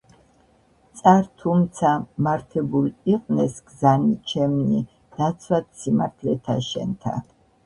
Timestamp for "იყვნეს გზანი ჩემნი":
3.17-4.81